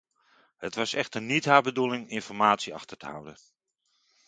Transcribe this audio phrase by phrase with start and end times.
[0.57, 3.37] Het was echter niet haar bedoeling informatie achter te houden.